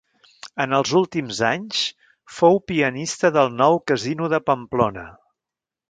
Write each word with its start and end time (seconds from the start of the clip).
En 0.63 0.71
els 0.77 0.93
últims 0.99 1.41
anys, 1.49 1.83
fou 2.39 2.57
pianista 2.73 3.31
del 3.39 3.55
Nou 3.61 3.79
Casino 3.93 4.35
de 4.35 4.41
Pamplona. 4.51 5.07